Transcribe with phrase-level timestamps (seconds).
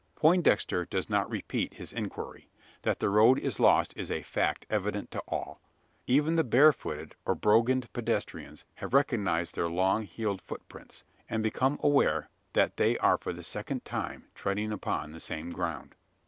[0.15, 2.49] Poindexter does not repeat his inquiry.
[2.81, 5.61] That the road is lost is a fact evident to all.
[6.07, 12.29] Even the barefooted or "broganned" pedestrians have recognised their long heeled footprints, and become aware
[12.53, 15.93] that they are for the second time treading upon the same ground.